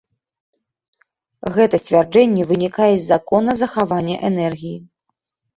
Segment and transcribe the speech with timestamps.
[1.57, 4.77] Гэта сцвярджэнне вынікае з закона захавання энергіі.